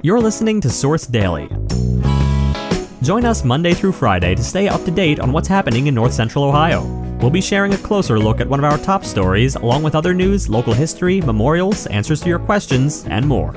[0.00, 1.48] You're listening to Source Daily.
[3.02, 6.12] Join us Monday through Friday to stay up to date on what's happening in North
[6.12, 6.84] Central Ohio.
[7.20, 10.14] We'll be sharing a closer look at one of our top stories, along with other
[10.14, 13.52] news, local history, memorials, answers to your questions, and more.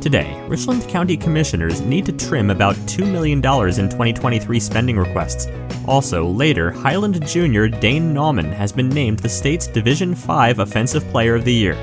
[0.00, 3.42] Today, Richland County Commissioners need to trim about $2 million in
[3.88, 5.46] 2023 spending requests.
[5.88, 7.66] Also, later, Highland Jr.
[7.66, 11.74] Dane Nauman has been named the state's Division 5 Offensive Player of the Year.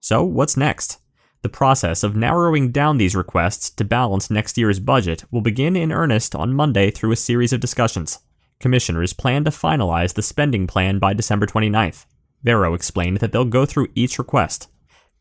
[0.00, 0.98] So, what's next?
[1.42, 5.90] The process of narrowing down these requests to balance next year's budget will begin in
[5.90, 8.18] earnest on Monday through a series of discussions.
[8.60, 12.04] Commissioners plan to finalize the spending plan by December 29th.
[12.42, 14.68] Vero explained that they'll go through each request.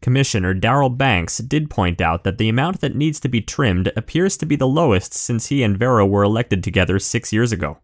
[0.02, 4.36] Commissioner Darrell Banks did point out that the amount that needs to be trimmed appears
[4.38, 7.80] to be the lowest since he and Vero were elected together six years ago.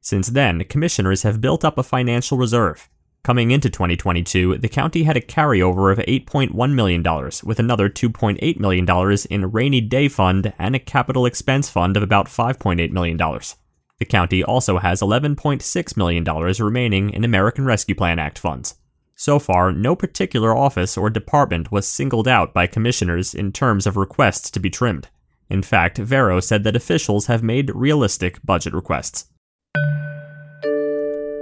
[0.00, 2.88] Since then, commissioners have built up a financial reserve.
[3.22, 7.02] Coming into 2022, the county had a carryover of $8.1 million,
[7.44, 12.02] with another $2.8 million in a rainy day fund and a capital expense fund of
[12.02, 13.18] about $5.8 million.
[13.18, 18.76] The county also has $11.6 million remaining in American Rescue Plan Act funds.
[19.14, 23.98] So far, no particular office or department was singled out by commissioners in terms of
[23.98, 25.08] requests to be trimmed.
[25.50, 29.26] In fact, Vero said that officials have made realistic budget requests.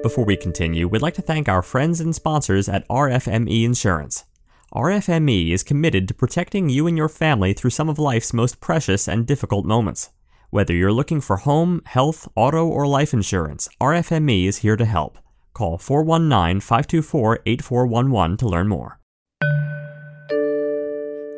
[0.01, 4.25] Before we continue, we'd like to thank our friends and sponsors at RFME Insurance.
[4.73, 9.09] RFME is committed to protecting you and your family through some of life's most precious
[9.09, 10.11] and difficult moments.
[10.51, 15.19] Whether you're looking for home, health, auto, or life insurance, RFME is here to help.
[15.53, 19.01] Call 419 524 8411 to learn more.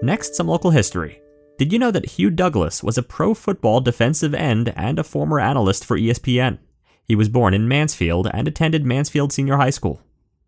[0.03, 1.23] Next, some local history.
[1.57, 5.41] Did you know that Hugh Douglas was a pro football defensive end and a former
[5.41, 6.59] analyst for ESPN?
[7.11, 10.01] He was born in Mansfield and attended Mansfield Senior High School.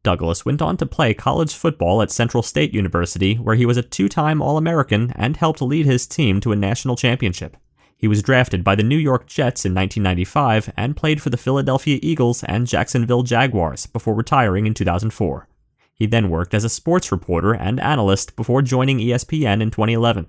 [0.04, 3.82] Douglas went on to play college football at Central State University, where he was a
[3.82, 7.56] two time All American and helped lead his team to a national championship.
[7.96, 11.98] He was drafted by the New York Jets in 1995 and played for the Philadelphia
[12.00, 15.48] Eagles and Jacksonville Jaguars before retiring in 2004.
[15.92, 20.28] He then worked as a sports reporter and analyst before joining ESPN in 2011.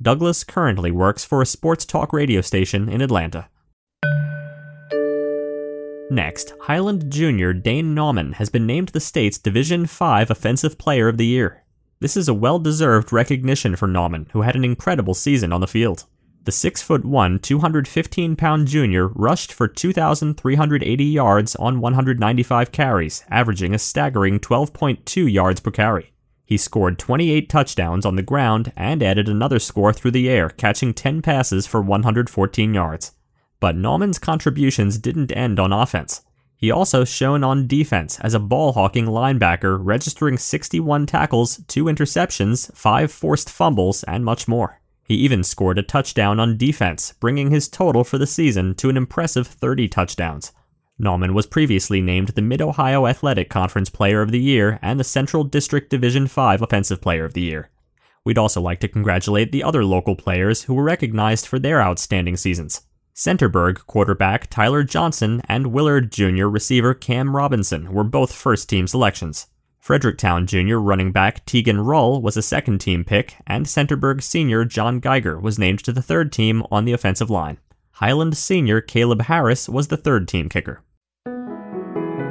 [0.00, 3.48] Douglas currently works for a sports talk radio station in Atlanta.
[6.12, 7.52] Next, Highland Jr.
[7.52, 11.64] Dane Nauman has been named the state's Division 5 Offensive Player of the Year.
[12.00, 15.66] This is a well deserved recognition for Nauman, who had an incredible season on the
[15.66, 16.04] field.
[16.44, 24.38] The 6'1, 215 pound junior rushed for 2,380 yards on 195 carries, averaging a staggering
[24.38, 26.12] 12.2 yards per carry.
[26.44, 30.92] He scored 28 touchdowns on the ground and added another score through the air, catching
[30.92, 33.12] 10 passes for 114 yards.
[33.62, 36.22] But Nauman's contributions didn't end on offense.
[36.56, 42.74] He also shone on defense as a ball hawking linebacker, registering 61 tackles, 2 interceptions,
[42.74, 44.80] 5 forced fumbles, and much more.
[45.04, 48.96] He even scored a touchdown on defense, bringing his total for the season to an
[48.96, 50.50] impressive 30 touchdowns.
[51.00, 55.04] Nauman was previously named the Mid Ohio Athletic Conference Player of the Year and the
[55.04, 57.70] Central District Division 5 Offensive Player of the Year.
[58.24, 62.36] We'd also like to congratulate the other local players who were recognized for their outstanding
[62.36, 62.82] seasons.
[63.14, 66.46] Centerburg quarterback Tyler Johnson and Willard Jr.
[66.46, 69.48] receiver Cam Robinson were both first team selections.
[69.78, 74.98] Fredericktown junior running back Tegan Rull was a second team pick, and Centerburg senior John
[74.98, 77.58] Geiger was named to the third team on the offensive line.
[77.90, 80.82] Highland senior Caleb Harris was the third team kicker.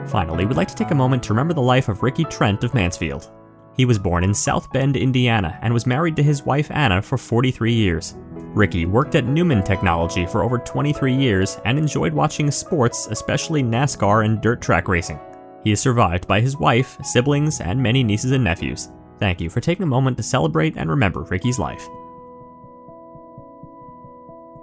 [0.07, 2.73] Finally, we'd like to take a moment to remember the life of Ricky Trent of
[2.73, 3.29] Mansfield.
[3.77, 7.19] He was born in South Bend, Indiana, and was married to his wife Anna for
[7.19, 8.15] 43 years.
[8.53, 14.25] Ricky worked at Newman Technology for over 23 years and enjoyed watching sports, especially NASCAR
[14.25, 15.19] and dirt track racing.
[15.63, 18.89] He is survived by his wife, siblings, and many nieces and nephews.
[19.19, 21.87] Thank you for taking a moment to celebrate and remember Ricky's life.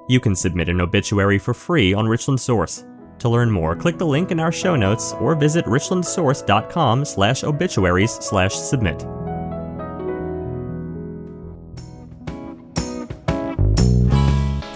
[0.08, 2.84] You can submit an obituary for free on Richland Source.
[3.20, 8.12] To learn more, click the link in our show notes or visit richlandsource.com slash obituaries
[8.12, 9.04] slash submit.